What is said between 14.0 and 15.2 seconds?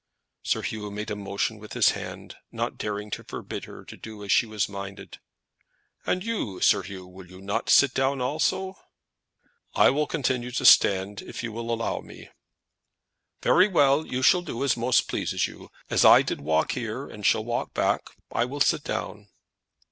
you shall do as most